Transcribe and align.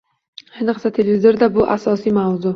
Ayniqsa, 0.55 0.91
televizorda- 0.95 1.51
bu 1.59 1.69
asosiy 1.77 2.17
mavzu 2.19 2.49